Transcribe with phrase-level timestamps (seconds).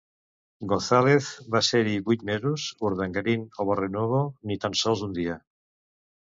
[0.69, 5.39] González va ser-hi vuit mesos, Urdangarin o Barrionuevo, ni tan sols un dia.